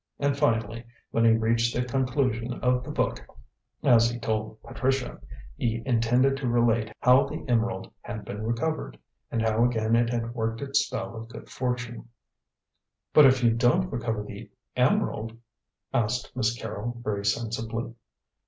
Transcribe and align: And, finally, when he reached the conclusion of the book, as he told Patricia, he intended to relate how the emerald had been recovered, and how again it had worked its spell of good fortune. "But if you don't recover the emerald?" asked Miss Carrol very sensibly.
And, 0.17 0.35
finally, 0.35 0.83
when 1.11 1.25
he 1.25 1.33
reached 1.33 1.75
the 1.75 1.83
conclusion 1.85 2.53
of 2.61 2.83
the 2.83 2.89
book, 2.89 3.23
as 3.83 4.09
he 4.09 4.17
told 4.17 4.59
Patricia, 4.63 5.21
he 5.55 5.83
intended 5.85 6.37
to 6.37 6.47
relate 6.49 6.91
how 7.01 7.27
the 7.27 7.45
emerald 7.47 7.91
had 8.01 8.25
been 8.25 8.41
recovered, 8.41 8.97
and 9.29 9.43
how 9.43 9.63
again 9.63 9.95
it 9.95 10.09
had 10.09 10.33
worked 10.33 10.59
its 10.59 10.79
spell 10.83 11.15
of 11.15 11.29
good 11.29 11.49
fortune. 11.51 12.09
"But 13.13 13.27
if 13.27 13.43
you 13.43 13.51
don't 13.51 13.91
recover 13.91 14.23
the 14.23 14.49
emerald?" 14.75 15.37
asked 15.93 16.35
Miss 16.35 16.51
Carrol 16.59 16.99
very 17.03 17.23
sensibly. 17.23 17.93